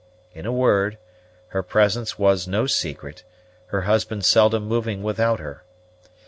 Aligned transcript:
In 0.33 0.47
a 0.47 0.51
word, 0.51 0.97
her 1.49 1.61
presence 1.61 2.17
was 2.17 2.47
no 2.47 2.65
secret, 2.65 3.23
her 3.67 3.81
husband 3.81 4.25
seldom 4.25 4.65
moving 4.65 5.03
without 5.03 5.39
her. 5.39 5.61